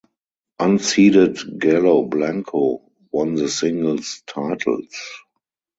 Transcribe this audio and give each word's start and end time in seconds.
Unseeded 0.57 1.59
Galo 1.59 2.01
Blanco 2.09 2.89
won 3.11 3.35
the 3.35 3.47
singles 3.47 4.23
titles. 4.25 4.91